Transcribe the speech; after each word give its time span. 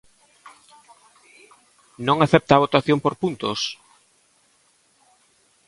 ¿Non 2.07 2.17
acepta 2.25 2.51
a 2.55 2.61
votación 2.65 2.97
por 3.01 3.13
puntos? 3.21 3.59